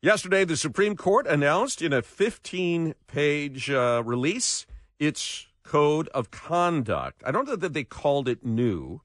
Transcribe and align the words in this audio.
Yesterday, 0.00 0.44
the 0.44 0.56
Supreme 0.56 0.94
Court 0.94 1.26
announced 1.26 1.82
in 1.82 1.92
a 1.92 2.02
15 2.02 2.94
page 3.08 3.68
uh, 3.68 4.00
release 4.06 4.64
its 5.00 5.48
code 5.64 6.06
of 6.10 6.30
conduct. 6.30 7.20
I 7.26 7.32
don't 7.32 7.48
know 7.48 7.56
that 7.56 7.72
they 7.72 7.82
called 7.82 8.28
it 8.28 8.46
new, 8.46 9.00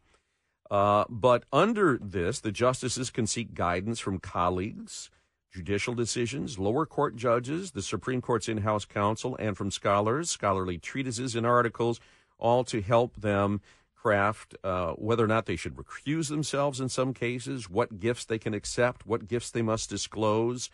uh, 0.69 1.05
but 1.09 1.45
under 1.51 1.97
this, 1.97 2.39
the 2.39 2.51
justices 2.51 3.09
can 3.09 3.25
seek 3.25 3.55
guidance 3.55 3.99
from 3.99 4.19
colleagues, 4.19 5.09
judicial 5.51 5.95
decisions, 5.95 6.59
lower 6.59 6.85
court 6.85 7.15
judges, 7.15 7.71
the 7.71 7.81
Supreme 7.81 8.21
Court's 8.21 8.47
in 8.47 8.59
house 8.59 8.85
counsel, 8.85 9.35
and 9.39 9.57
from 9.57 9.71
scholars, 9.71 10.29
scholarly 10.29 10.77
treatises 10.77 11.35
and 11.35 11.43
articles, 11.43 11.99
all 12.37 12.63
to 12.65 12.83
help 12.83 13.15
them 13.15 13.61
craft 14.03 14.55
uh, 14.65 14.91
whether 14.93 15.23
or 15.23 15.27
not 15.27 15.45
they 15.45 15.55
should 15.55 15.77
recuse 15.77 16.27
themselves 16.27 16.81
in 16.81 16.89
some 16.89 17.13
cases, 17.13 17.69
what 17.69 17.99
gifts 18.01 18.25
they 18.25 18.37
can 18.37 18.53
accept, 18.53 19.05
what 19.05 19.29
gifts 19.29 19.49
they 19.49 19.61
must 19.61 19.89
disclose. 19.89 20.69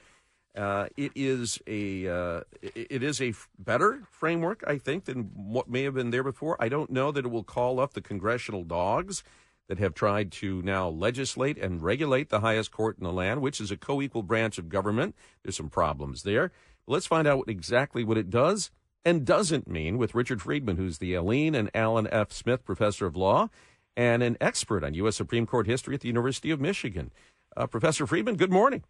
Uh, 0.58 0.88
it 0.98 1.12
is 1.14 1.62
a 1.68 2.08
uh, 2.08 2.42
it 2.62 3.04
is 3.04 3.22
a 3.22 3.36
better 3.60 4.02
framework, 4.10 4.64
I 4.66 4.80
think, 4.80 5.06
than 5.06 5.30
what 5.36 5.70
may 5.70 5.84
have 5.84 5.94
been 5.94 6.10
there 6.10 6.24
before. 6.24 6.58
I 6.60 6.70
don't 6.70 6.90
know 6.90 7.12
that 7.12 7.24
it 7.24 7.30
will 7.30 7.44
call 7.44 7.80
up 7.80 7.94
the 7.94 8.02
congressional 8.02 8.64
dogs 8.64 9.24
that 9.68 9.78
have 9.78 9.94
tried 9.94 10.32
to 10.32 10.64
now 10.64 10.90
legislate 10.90 11.60
and 11.60 11.84
regulate 11.84 12.30
the 12.30 12.40
highest 12.40 12.72
court 12.72 12.98
in 12.98 13.04
the 13.04 13.14
land, 13.14 13.42
which 13.42 13.62
is 13.62 13.70
a 13.70 13.78
co-equal 13.78 14.24
branch 14.24 14.58
of 14.58 14.70
government. 14.70 15.16
There's 15.44 15.56
some 15.56 15.70
problems 15.70 16.24
there. 16.24 16.52
Let's 16.88 17.06
find 17.06 17.28
out 17.28 17.44
exactly 17.48 18.04
what 18.04 18.18
it 18.18 18.32
does 18.32 18.72
and 19.06 19.26
doesn't 19.26 19.68
mean 19.68 19.98
with 19.98 20.16
Richard 20.16 20.42
Friedman, 20.42 20.78
who's 20.78 20.98
the 20.98 21.14
Alene 21.14 21.56
and 21.56 21.70
Allan 21.74 22.08
F. 22.12 22.32
Smith 22.32 22.66
Professor 22.66 23.06
of 23.06 23.16
Law 23.16 23.50
and 23.96 24.24
an 24.24 24.38
expert 24.40 24.84
on 24.84 24.94
U.S. 24.94 25.16
Supreme 25.16 25.46
Court 25.46 25.68
history 25.68 25.96
at 25.96 26.02
the 26.02 26.08
University 26.08 26.52
of 26.52 26.62
Michigan. 26.62 27.12
Uh, 27.58 27.68
Professor 27.68 28.08
Friedman, 28.08 28.36
good 28.36 28.52
morning. 28.52 28.84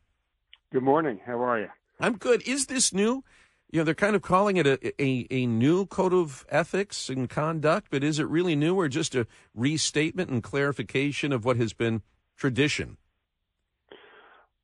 Good 0.72 0.84
morning. 0.84 1.20
How 1.26 1.42
are 1.44 1.60
you? 1.60 1.70
I'm 2.00 2.18
good. 2.18 2.48
Is 2.48 2.68
this 2.68 2.94
new? 2.94 3.24
You 3.72 3.80
know, 3.80 3.84
they're 3.84 3.96
kind 3.96 4.16
of 4.16 4.22
calling 4.22 4.58
it 4.58 4.66
a, 4.66 5.02
a, 5.02 5.28
a 5.30 5.46
new 5.46 5.86
code 5.86 6.14
of 6.14 6.46
ethics 6.50 7.10
and 7.10 7.30
conduct, 7.30 7.88
but 7.92 8.04
is 8.04 8.20
it 8.20 8.28
really 8.28 8.56
new 8.56 8.76
or 8.76 8.88
just 8.88 9.16
a 9.16 9.28
restatement 9.54 10.30
and 10.30 10.42
clarification 10.44 11.32
of 11.32 11.46
what 11.46 11.58
has 11.58 11.74
been 11.74 12.02
tradition? 12.36 12.98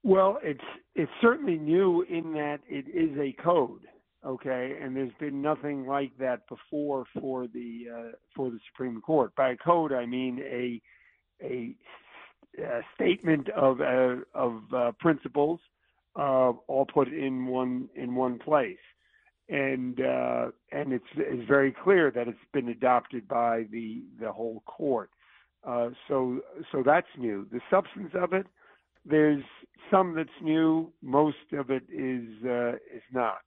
Well, 0.03 0.37
it's 0.43 0.63
it's 0.93 1.11
certainly 1.21 1.57
new 1.57 2.03
in 2.03 2.33
that 2.33 2.59
it 2.67 2.85
is 2.87 3.17
a 3.17 3.31
code 3.41 3.81
okay, 4.25 4.77
and 4.81 4.95
there's 4.95 5.13
been 5.19 5.41
nothing 5.41 5.85
like 5.85 6.17
that 6.19 6.47
before 6.47 7.05
for 7.19 7.47
the 7.47 7.85
uh, 7.93 8.11
for 8.35 8.49
the 8.49 8.59
Supreme 8.71 9.01
Court. 9.01 9.35
By 9.35 9.55
code, 9.55 9.93
I 9.93 10.05
mean 10.05 10.39
a 10.39 10.81
a, 11.43 11.75
a 12.61 12.81
statement 12.95 13.49
of 13.49 13.81
uh, 13.81 14.17
of 14.33 14.61
uh, 14.73 14.91
principles, 14.99 15.59
uh, 16.15 16.53
all 16.67 16.87
put 16.91 17.07
in 17.09 17.45
one 17.45 17.89
in 17.95 18.15
one 18.15 18.39
place, 18.39 18.77
and 19.49 19.99
uh, 20.01 20.47
and 20.71 20.93
it's 20.93 21.05
it's 21.15 21.47
very 21.47 21.75
clear 21.83 22.11
that 22.11 22.27
it's 22.27 22.37
been 22.53 22.69
adopted 22.69 23.27
by 23.27 23.65
the 23.71 24.03
the 24.19 24.31
whole 24.31 24.63
court. 24.65 25.09
Uh, 25.65 25.89
so 26.07 26.39
so 26.71 26.83
that's 26.85 27.07
new. 27.17 27.47
The 27.51 27.61
substance 27.69 28.11
of 28.13 28.33
it, 28.33 28.47
there's 29.05 29.43
some 29.91 30.15
that's 30.15 30.29
new. 30.41 30.91
Most 31.01 31.53
of 31.53 31.69
it 31.69 31.83
is 31.91 32.27
is 32.43 33.03
not. 33.13 33.39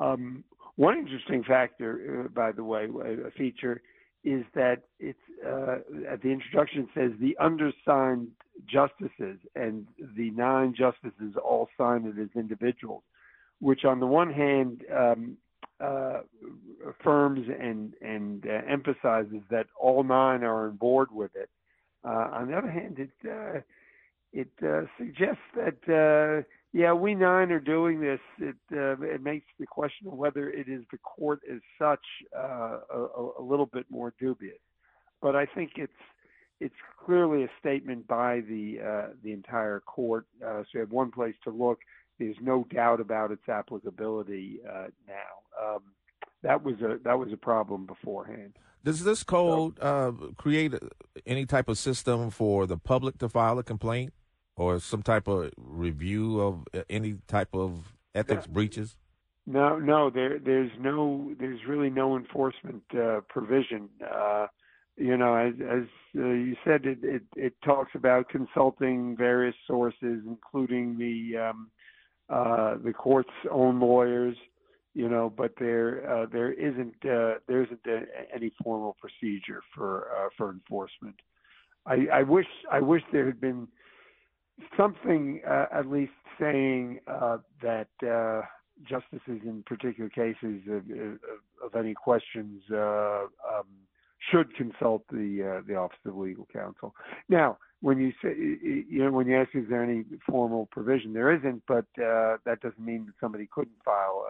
Um, 0.00 0.42
one 0.76 0.96
interesting 0.96 1.44
factor, 1.44 2.24
uh, 2.24 2.28
by 2.28 2.52
the 2.52 2.64
way, 2.64 2.86
a 2.86 3.30
feature 3.32 3.82
is 4.24 4.44
that 4.54 4.82
it's 4.98 5.18
uh, 5.46 5.76
at 6.10 6.22
the 6.22 6.28
introduction 6.28 6.88
says 6.94 7.12
the 7.20 7.36
undersigned 7.38 8.28
justices 8.66 9.38
and 9.54 9.86
the 10.16 10.30
nine 10.30 10.74
justices 10.76 11.34
all 11.42 11.68
signed 11.78 12.06
it 12.06 12.20
as 12.20 12.28
individuals, 12.34 13.02
which 13.60 13.84
on 13.84 14.00
the 14.00 14.06
one 14.06 14.32
hand 14.32 14.82
um, 14.94 15.36
uh, 15.80 16.20
affirms 16.88 17.46
and 17.60 17.94
and 18.02 18.46
uh, 18.46 18.60
emphasizes 18.68 19.42
that 19.50 19.66
all 19.78 20.02
nine 20.02 20.42
are 20.42 20.68
on 20.68 20.76
board 20.76 21.08
with 21.12 21.30
it. 21.34 21.48
Uh, 22.04 22.28
on 22.32 22.48
the 22.50 22.56
other 22.56 22.70
hand, 22.70 22.98
it 22.98 23.10
uh, 23.26 23.60
it 24.32 24.50
suggests 24.98 25.42
that 25.56 26.44
yeah, 26.72 26.92
we 26.92 27.14
nine 27.14 27.50
are 27.50 27.60
doing 27.60 28.00
this. 28.00 28.20
It 28.38 28.56
uh, 28.72 29.00
it 29.02 29.22
makes 29.22 29.46
the 29.58 29.66
question 29.66 30.06
of 30.06 30.14
whether 30.14 30.48
it 30.48 30.68
is 30.68 30.84
the 30.92 30.98
court 30.98 31.40
as 31.50 31.60
such 31.78 32.04
uh, 32.36 32.78
a, 32.94 33.28
a, 33.40 33.42
little 33.42 33.66
bit 33.66 33.86
more 33.90 34.14
dubious. 34.20 34.58
But 35.20 35.34
I 35.34 35.46
think 35.46 35.72
it's 35.76 35.92
it's 36.60 36.74
clearly 37.04 37.42
a 37.42 37.48
statement 37.58 38.06
by 38.06 38.40
the 38.40 38.78
uh, 38.80 39.08
the 39.24 39.32
entire 39.32 39.80
court. 39.80 40.26
Uh, 40.44 40.62
so 40.62 40.66
you 40.74 40.80
have 40.80 40.92
one 40.92 41.10
place 41.10 41.34
to 41.44 41.50
look. 41.50 41.80
There's 42.20 42.36
no 42.40 42.66
doubt 42.72 43.00
about 43.00 43.32
its 43.32 43.48
applicability 43.48 44.60
uh, 44.68 44.88
now. 45.08 45.74
Um, 45.74 45.80
that 46.42 46.62
was 46.62 46.76
a 46.82 46.98
that 47.02 47.18
was 47.18 47.32
a 47.32 47.36
problem 47.36 47.86
beforehand. 47.86 48.54
Does 48.84 49.04
this 49.04 49.24
code 49.24 49.78
uh, 49.80 50.12
create 50.36 50.72
any 51.26 51.46
type 51.46 51.68
of 51.68 51.78
system 51.78 52.30
for 52.30 52.66
the 52.66 52.78
public 52.78 53.18
to 53.18 53.28
file 53.28 53.58
a 53.58 53.62
complaint? 53.62 54.12
Or 54.60 54.78
some 54.78 55.02
type 55.02 55.26
of 55.26 55.50
review 55.56 56.38
of 56.38 56.64
uh, 56.74 56.82
any 56.90 57.16
type 57.26 57.54
of 57.54 57.94
ethics 58.14 58.44
yeah. 58.46 58.52
breaches? 58.52 58.94
No, 59.46 59.78
no. 59.78 60.10
There, 60.10 60.38
there's 60.38 60.70
no, 60.78 61.34
there's 61.40 61.60
really 61.66 61.88
no 61.88 62.14
enforcement 62.14 62.82
uh, 62.94 63.20
provision. 63.26 63.88
Uh, 64.04 64.48
you 64.98 65.16
know, 65.16 65.34
as, 65.34 65.54
as 65.60 65.84
uh, 66.14 66.26
you 66.26 66.56
said, 66.62 66.84
it, 66.84 66.98
it, 67.02 67.22
it 67.36 67.54
talks 67.64 67.92
about 67.94 68.28
consulting 68.28 69.16
various 69.16 69.54
sources, 69.66 70.20
including 70.26 70.98
the 70.98 71.38
um, 71.38 71.70
uh, 72.28 72.74
the 72.84 72.92
court's 72.92 73.30
own 73.50 73.80
lawyers. 73.80 74.36
You 74.92 75.08
know, 75.08 75.32
but 75.34 75.52
there 75.58 75.88
uh, 76.06 76.26
there 76.30 76.52
isn't 76.52 76.96
uh, 77.06 77.38
there 77.48 77.62
isn't 77.62 77.80
any 78.34 78.52
formal 78.62 78.94
procedure 79.00 79.62
for 79.74 80.08
uh, 80.14 80.28
for 80.36 80.50
enforcement. 80.50 81.14
I, 81.86 82.08
I 82.12 82.22
wish 82.24 82.46
I 82.70 82.80
wish 82.80 83.02
there 83.10 83.24
had 83.24 83.40
been 83.40 83.68
something 84.76 85.40
uh, 85.48 85.66
at 85.72 85.86
least 85.86 86.12
saying 86.40 87.00
uh, 87.06 87.38
that 87.62 87.88
uh, 88.02 88.42
justices 88.88 89.40
in 89.44 89.62
particular 89.66 90.08
cases 90.08 90.62
of, 90.68 90.90
of, 90.90 91.18
of 91.62 91.76
any 91.76 91.94
questions 91.94 92.62
uh, 92.72 93.24
um, 93.24 93.66
should 94.30 94.54
consult 94.54 95.02
the 95.10 95.58
uh, 95.58 95.62
the 95.66 95.74
Office 95.74 95.98
of 96.06 96.16
Legal 96.16 96.46
Counsel. 96.52 96.94
Now, 97.28 97.58
when 97.80 97.98
you 97.98 98.12
say 98.22 98.34
you 98.36 99.04
know 99.04 99.10
when 99.10 99.26
you 99.26 99.36
ask 99.36 99.50
is 99.54 99.64
there 99.68 99.82
any 99.82 100.04
formal 100.28 100.66
provision, 100.70 101.12
there 101.12 101.34
isn't, 101.34 101.62
but 101.66 101.86
uh, 101.98 102.36
that 102.44 102.58
doesn't 102.62 102.84
mean 102.84 103.06
that 103.06 103.14
somebody 103.20 103.48
couldn't 103.52 103.76
file 103.84 104.26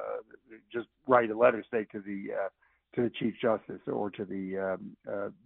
just 0.73 0.89
write 1.07 1.31
a 1.31 1.37
letter, 1.37 1.65
say 1.71 1.85
to 1.93 2.01
the 2.01 2.29
to 2.95 3.03
the 3.03 3.11
Chief 3.11 3.35
Justice 3.41 3.81
or 3.87 4.11
to 4.11 4.25
the 4.25 4.59
um, 4.59 4.97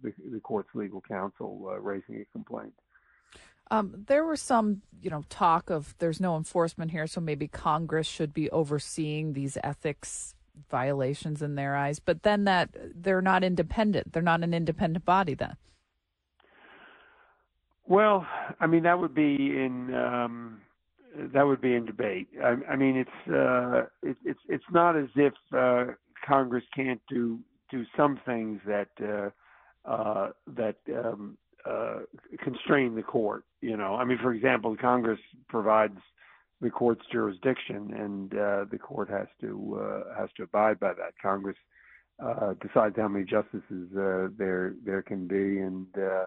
the, 0.03 0.13
the 0.31 0.39
court's 0.39 0.69
legal 0.73 1.01
counsel 1.01 1.57
raising 1.81 2.21
a 2.21 2.25
complaint. 2.31 2.73
Um, 3.71 4.03
there 4.07 4.25
was 4.25 4.41
some, 4.41 4.81
you 5.01 5.09
know, 5.09 5.23
talk 5.29 5.69
of 5.69 5.95
there's 5.97 6.19
no 6.19 6.37
enforcement 6.37 6.91
here, 6.91 7.07
so 7.07 7.19
maybe 7.19 7.47
Congress 7.47 8.07
should 8.07 8.33
be 8.33 8.49
overseeing 8.51 9.33
these 9.33 9.57
ethics 9.63 10.35
violations 10.69 11.41
in 11.41 11.55
their 11.55 11.75
eyes. 11.75 11.99
But 11.99 12.23
then 12.23 12.45
that 12.45 12.69
they're 12.95 13.21
not 13.21 13.43
independent; 13.43 14.13
they're 14.13 14.21
not 14.21 14.43
an 14.43 14.53
independent 14.53 15.05
body. 15.05 15.33
Then, 15.33 15.57
well, 17.87 18.27
I 18.59 18.67
mean 18.67 18.83
that 18.83 18.99
would 18.99 19.15
be 19.15 19.35
in 19.35 19.93
um, 19.95 20.61
that 21.33 21.45
would 21.45 21.61
be 21.61 21.73
in 21.73 21.85
debate. 21.85 22.27
I, 22.43 22.55
I 22.71 22.75
mean 22.75 22.97
it's 22.97 23.31
uh, 23.33 23.85
it, 24.03 24.17
it's 24.23 24.39
it's 24.47 24.65
not 24.71 24.95
as 24.95 25.09
if 25.15 25.33
uh, 25.55 25.85
Congress 26.25 26.63
can't 26.75 27.01
do 27.09 27.39
do 27.71 27.83
some 27.97 28.19
things 28.25 28.61
that 28.65 28.89
uh, 29.01 29.89
uh, 29.89 30.31
that 30.47 30.77
um, 30.95 31.37
uh, 31.69 31.99
constrain 32.43 32.95
the 32.95 33.03
court. 33.03 33.43
You 33.61 33.77
know, 33.77 33.95
I 33.95 34.05
mean, 34.05 34.19
for 34.21 34.33
example, 34.33 34.75
Congress 34.79 35.19
provides 35.49 35.97
the 36.61 36.69
court's 36.69 37.03
jurisdiction, 37.11 37.93
and 37.93 38.33
uh, 38.33 38.65
the 38.71 38.77
court 38.77 39.09
has 39.09 39.27
to 39.41 39.79
uh, 39.81 40.19
has 40.19 40.29
to 40.37 40.43
abide 40.43 40.79
by 40.79 40.93
that. 40.93 41.13
Congress 41.21 41.57
uh, 42.23 42.53
decides 42.61 42.95
how 42.95 43.07
many 43.07 43.25
justices 43.25 43.89
uh, 43.97 44.27
there 44.37 44.75
there 44.85 45.01
can 45.01 45.27
be, 45.27 45.59
and 45.59 45.87
uh, 45.97 46.25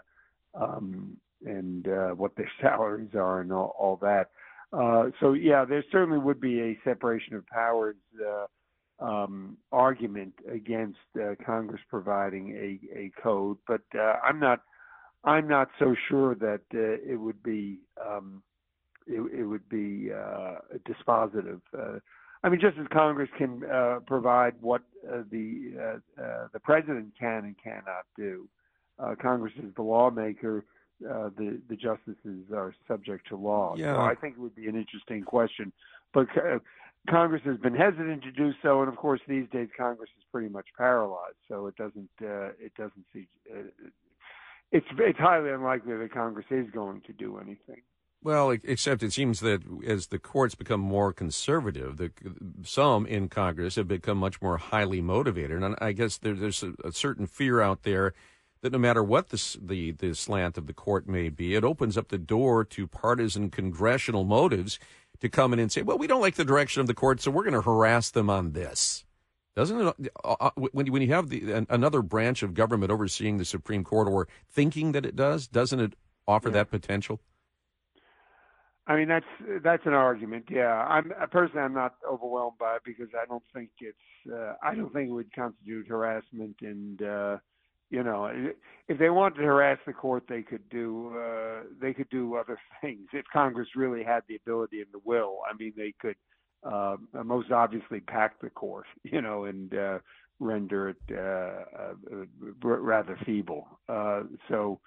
um, 0.54 1.16
and 1.44 1.88
uh, 1.88 2.10
what 2.10 2.36
their 2.36 2.50
salaries 2.60 3.14
are, 3.14 3.40
and 3.40 3.52
all, 3.52 3.74
all 3.78 3.96
that. 3.96 4.30
Uh, 4.72 5.10
so 5.20 5.32
yeah, 5.32 5.64
there 5.64 5.84
certainly 5.90 6.18
would 6.18 6.40
be 6.40 6.60
a 6.60 6.78
separation 6.84 7.34
of 7.34 7.46
powers 7.46 7.96
uh, 8.26 8.46
um, 9.04 9.56
argument 9.72 10.34
against 10.52 10.98
uh, 11.20 11.34
Congress 11.44 11.80
providing 11.88 12.50
a, 12.50 12.98
a 12.98 13.10
code, 13.22 13.56
but 13.66 13.82
uh, 13.98 14.14
I'm 14.22 14.40
not 14.40 14.60
I'm 15.24 15.48
not 15.48 15.68
so 15.78 15.94
sure 16.08 16.34
that 16.36 16.60
uh, 16.74 17.12
it 17.12 17.16
would 17.16 17.42
be 17.42 17.78
um, 18.04 18.42
it, 19.06 19.20
it, 19.40 19.44
would 19.44 19.68
be 19.68 20.10
uh, 20.12 20.56
dispositive. 20.86 21.60
Uh, 21.76 21.98
I 22.44 22.48
mean, 22.48 22.60
just 22.60 22.78
as 22.78 22.86
Congress 22.92 23.28
can 23.36 23.62
uh, 23.64 23.98
provide 24.06 24.54
what 24.60 24.82
uh, 25.06 25.22
the 25.30 26.00
uh, 26.18 26.46
the 26.52 26.60
president 26.60 27.12
can 27.18 27.44
and 27.44 27.56
cannot 27.62 28.04
do, 28.16 28.48
Congress 29.20 29.54
is 29.58 29.74
the 29.74 29.82
lawmaker. 29.82 30.64
the 31.00 31.60
the 31.68 31.76
justices 31.76 32.52
are 32.54 32.74
subject 32.86 33.28
to 33.28 33.36
law. 33.36 33.74
Yeah. 33.76 33.94
So 33.94 34.00
I 34.02 34.14
think 34.14 34.36
it 34.36 34.40
would 34.40 34.54
be 34.54 34.68
an 34.68 34.76
interesting 34.76 35.22
question 35.22 35.72
but 36.12 36.26
uh, 36.36 36.58
Congress 37.08 37.42
has 37.44 37.58
been 37.58 37.74
hesitant 37.74 38.22
to 38.22 38.32
do 38.32 38.52
so, 38.62 38.80
and 38.80 38.88
of 38.88 38.96
course 38.96 39.20
these 39.28 39.46
days 39.52 39.68
Congress 39.76 40.10
is 40.18 40.24
pretty 40.32 40.48
much 40.48 40.66
paralyzed, 40.76 41.36
so 41.48 41.66
it 41.66 41.76
doesn't 41.76 42.10
uh, 42.22 42.50
it 42.58 42.72
doesn't 42.76 43.04
see. 43.12 43.26
It's 44.70 44.86
it's 44.98 45.18
highly 45.18 45.50
unlikely 45.50 45.96
that 45.96 46.12
Congress 46.12 46.46
is 46.50 46.70
going 46.70 47.00
to 47.02 47.12
do 47.12 47.38
anything. 47.38 47.82
Well, 48.22 48.50
except 48.50 49.02
it 49.04 49.12
seems 49.12 49.40
that 49.40 49.62
as 49.86 50.08
the 50.08 50.18
courts 50.18 50.56
become 50.56 50.80
more 50.80 51.12
conservative, 51.12 51.98
the, 51.98 52.10
some 52.64 53.06
in 53.06 53.28
Congress 53.28 53.76
have 53.76 53.86
become 53.86 54.18
much 54.18 54.42
more 54.42 54.58
highly 54.58 55.00
motivated, 55.00 55.62
and 55.62 55.76
I 55.80 55.92
guess 55.92 56.18
there, 56.18 56.34
there's 56.34 56.64
a, 56.64 56.72
a, 56.84 56.90
certain 56.90 57.26
fear 57.26 57.60
out 57.60 57.84
there 57.84 58.14
that 58.60 58.72
no 58.72 58.78
matter 58.78 59.04
what 59.04 59.28
the, 59.28 59.56
the 59.62 59.92
the 59.92 60.14
slant 60.14 60.58
of 60.58 60.66
the 60.66 60.72
court 60.74 61.08
may 61.08 61.28
be, 61.28 61.54
it 61.54 61.62
opens 61.62 61.96
up 61.96 62.08
the 62.08 62.18
door 62.18 62.64
to 62.64 62.88
partisan 62.88 63.50
congressional 63.50 64.24
motives 64.24 64.80
to 65.20 65.28
come 65.28 65.52
in 65.52 65.60
and 65.60 65.70
say, 65.70 65.82
"Well, 65.82 65.98
we 65.98 66.08
don't 66.08 66.20
like 66.20 66.34
the 66.34 66.44
direction 66.44 66.80
of 66.80 66.88
the 66.88 66.94
court, 66.94 67.20
so 67.20 67.30
we're 67.30 67.44
going 67.44 67.54
to 67.54 67.62
harass 67.62 68.10
them 68.10 68.28
on 68.28 68.52
this." 68.52 69.04
Doesn't 69.56 69.80
it? 69.80 70.12
Uh, 70.24 70.36
uh 70.40 70.50
when 70.56 70.86
you, 70.86 70.92
when 70.92 71.02
you 71.02 71.12
have 71.12 71.28
the 71.28 71.66
another 71.68 72.02
branch 72.02 72.42
of 72.42 72.54
government 72.54 72.92
overseeing 72.92 73.38
the 73.38 73.44
Supreme 73.44 73.84
Court 73.84 74.08
or 74.08 74.28
thinking 74.50 74.92
that 74.92 75.04
it 75.04 75.16
does, 75.16 75.48
doesn't 75.48 75.80
it 75.80 75.94
offer 76.26 76.48
yeah. 76.48 76.54
that 76.54 76.70
potential? 76.70 77.20
I 78.88 78.96
mean, 78.96 79.08
that's 79.08 79.26
that's 79.62 79.84
an 79.84 79.92
argument. 79.92 80.46
Yeah, 80.50 80.72
I'm 80.72 81.12
personally 81.30 81.60
I'm 81.60 81.74
not 81.74 81.96
overwhelmed 82.10 82.56
by 82.58 82.76
it 82.76 82.82
because 82.86 83.08
I 83.14 83.26
don't 83.26 83.42
think 83.52 83.68
it's 83.80 84.32
uh, 84.32 84.54
I 84.62 84.74
don't 84.74 84.92
think 84.94 85.10
it 85.10 85.12
would 85.12 85.32
constitute 85.34 85.88
harassment. 85.88 86.56
And 86.62 87.02
uh, 87.02 87.36
you 87.90 88.02
know, 88.02 88.30
if 88.88 88.98
they 88.98 89.10
wanted 89.10 89.36
to 89.36 89.42
harass 89.42 89.78
the 89.86 89.92
court, 89.92 90.24
they 90.26 90.40
could 90.40 90.66
do 90.70 91.14
uh, 91.18 91.64
they 91.78 91.92
could 91.92 92.08
do 92.08 92.36
other 92.36 92.58
things. 92.80 93.08
If 93.12 93.26
Congress 93.30 93.68
really 93.76 94.02
had 94.02 94.22
the 94.26 94.36
ability 94.36 94.78
and 94.80 94.88
the 94.90 95.00
will, 95.04 95.40
I 95.46 95.54
mean, 95.54 95.74
they 95.76 95.92
could 96.00 96.16
uh, 96.64 96.96
most 97.24 97.50
obviously 97.50 98.00
pack 98.00 98.40
the 98.40 98.50
court, 98.50 98.86
you 99.02 99.20
know, 99.20 99.44
and 99.44 99.74
uh, 99.74 99.98
render 100.40 100.90
it 100.90 100.96
uh, 101.10 101.82
uh, 101.82 102.24
rather 102.62 103.18
feeble. 103.24 103.66
Uh, 103.88 104.22
so 104.48 104.80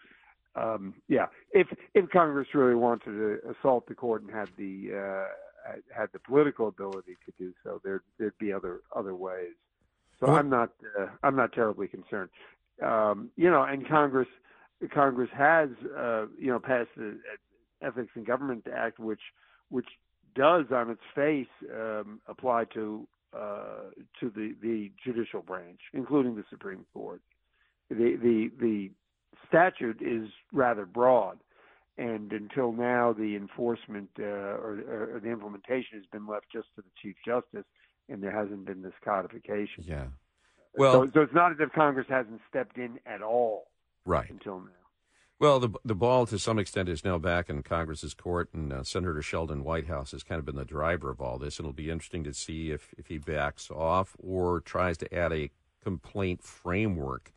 um, 0.56 0.94
yeah, 1.08 1.28
if 1.52 1.68
if 1.94 2.10
Congress 2.10 2.48
really 2.54 2.76
wanted 2.76 3.06
to 3.06 3.38
assault 3.60 3.88
the 3.88 3.96
court 3.96 4.24
and 4.24 4.32
had 4.32 4.50
the 4.58 4.92
uh, 4.94 5.74
had 5.96 6.10
the 6.14 6.20
political 6.20 6.68
ability 6.68 7.18
to 7.26 7.34
do 7.38 7.54
so, 7.64 7.80
there 7.84 8.04
there'd 8.20 8.38
be 8.38 8.52
other 8.52 8.82
other 8.96 9.16
ways. 9.16 9.54
So 10.20 10.28
I'm 10.28 10.50
not 10.50 10.72
uh, 11.00 11.08
I'm 11.24 11.36
not 11.36 11.54
terribly 11.54 11.88
concerned. 11.88 12.30
Um, 12.84 13.30
you 13.38 13.50
know, 13.50 13.64
and 13.64 13.88
Congress 13.88 14.28
Congress 14.94 15.30
has 15.36 15.70
uh, 15.98 16.26
you 16.38 16.48
know 16.48 16.60
passed 16.60 16.90
the 16.98 17.18
Ethics 17.82 18.12
in 18.16 18.24
Government 18.24 18.66
Act, 18.74 19.00
which 19.00 19.22
which 19.70 19.88
does 20.36 20.66
on 20.72 20.90
its 20.90 21.02
face 21.16 21.48
um, 21.74 22.22
apply 22.28 22.66
to 22.74 23.08
uh, 23.34 23.90
to 24.20 24.30
the 24.30 24.56
the 24.62 24.92
judicial 25.04 25.42
branch, 25.42 25.80
including 25.94 26.36
the 26.36 26.44
Supreme 26.50 26.86
Court. 26.94 27.22
The 27.90 28.18
the 28.22 28.52
the 28.60 28.92
statute 29.48 30.02
is 30.02 30.30
rather 30.52 30.86
broad, 30.86 31.40
and 31.98 32.32
until 32.32 32.72
now, 32.72 33.14
the 33.14 33.36
enforcement 33.36 34.10
uh, 34.20 34.24
or, 34.24 34.82
or, 35.16 35.22
the 35.22 35.30
implementation 35.30 35.98
has 35.98 36.06
been 36.12 36.28
left 36.28 36.46
just 36.52 36.68
to 36.76 36.82
the 36.82 36.90
Chief 37.02 37.16
Justice, 37.26 37.66
and 38.10 38.22
there 38.24 38.32
hasn't 38.32 38.66
been 38.66 38.82
this 38.82 38.94
codification. 39.04 39.84
Yeah. 39.86 40.06
Well, 40.78 41.06
so, 41.06 41.12
so 41.14 41.22
it's 41.22 41.34
not 41.34 41.52
as 41.52 41.58
if 41.60 41.72
Congress 41.74 42.08
hasn't 42.10 42.40
stepped 42.50 42.78
in 42.78 43.00
at 43.06 43.22
all. 43.22 43.68
Right. 44.06 44.30
Until 44.30 44.60
now. 44.60 44.81
Well, 45.42 45.60
the 45.60 45.70
the 45.84 45.96
ball 45.96 46.28
to 46.28 46.38
some 46.38 46.60
extent 46.60 46.88
is 46.88 47.04
now 47.04 47.18
back 47.18 47.50
in 47.50 47.64
Congress's 47.64 48.14
court, 48.14 48.50
and 48.54 48.72
uh, 48.72 48.84
Senator 48.84 49.24
Sheldon 49.24 49.64
Whitehouse 49.64 50.12
has 50.12 50.22
kind 50.22 50.38
of 50.38 50.46
been 50.46 50.56
the 50.56 50.64
driver 50.64 51.10
of 51.10 51.20
all 51.20 51.40
this. 51.40 51.58
And 51.58 51.66
it'll 51.66 51.74
be 51.74 51.90
interesting 51.90 52.24
to 52.26 52.34
see 52.36 52.70
if, 52.70 52.94
if 52.96 53.08
he 53.08 53.18
backs 53.18 53.72
off 53.72 54.16
or 54.20 54.60
tries 54.60 55.00
to 55.00 55.12
add 55.12 55.34
a 55.34 55.50
complaint 55.84 56.44
framework 56.44 57.34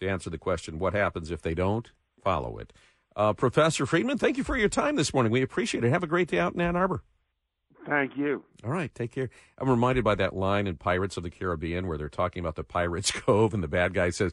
to 0.00 0.08
answer 0.08 0.30
the 0.30 0.38
question, 0.38 0.78
what 0.78 0.94
happens 0.94 1.30
if 1.30 1.42
they 1.42 1.52
don't 1.52 1.92
follow 2.24 2.56
it? 2.56 2.72
Uh, 3.14 3.34
Professor 3.34 3.84
Friedman, 3.84 4.16
thank 4.16 4.38
you 4.38 4.44
for 4.44 4.56
your 4.56 4.70
time 4.70 4.96
this 4.96 5.12
morning. 5.12 5.30
We 5.30 5.42
appreciate 5.42 5.84
it. 5.84 5.90
Have 5.90 6.02
a 6.02 6.06
great 6.06 6.28
day 6.28 6.38
out 6.38 6.54
in 6.54 6.60
Ann 6.62 6.74
Arbor. 6.74 7.02
Thank 7.86 8.16
you. 8.16 8.44
All 8.64 8.70
right, 8.70 8.94
take 8.94 9.12
care. 9.12 9.28
I'm 9.58 9.68
reminded 9.68 10.04
by 10.04 10.14
that 10.14 10.34
line 10.34 10.66
in 10.66 10.76
Pirates 10.76 11.18
of 11.18 11.22
the 11.22 11.30
Caribbean 11.30 11.86
where 11.86 11.98
they're 11.98 12.08
talking 12.08 12.40
about 12.40 12.56
the 12.56 12.64
Pirates 12.64 13.10
Cove, 13.14 13.52
and 13.52 13.62
the 13.62 13.68
bad 13.68 13.92
guy 13.92 14.08
says, 14.08 14.32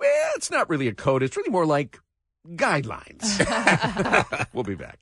Well, 0.00 0.32
it's 0.34 0.50
not 0.50 0.70
really 0.70 0.88
a 0.88 0.94
code, 0.94 1.22
it's 1.22 1.36
really 1.36 1.50
more 1.50 1.66
like 1.66 2.00
guidelines. 2.46 3.38
we'll 4.52 4.64
be 4.64 4.74
back. 4.74 4.98